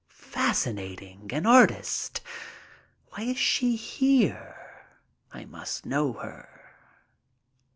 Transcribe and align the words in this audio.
Fascinating! 0.09 1.29
An 1.31 1.45
artist! 1.45 2.21
Why 3.09 3.21
is 3.25 3.37
she 3.37 3.75
here? 3.75 4.87
I 5.31 5.45
must 5.45 5.85
know 5.85 6.13
her. 6.13 6.71